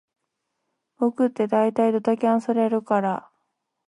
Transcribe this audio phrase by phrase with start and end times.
[0.97, 3.29] 僕ってだいたいドタキャンされるから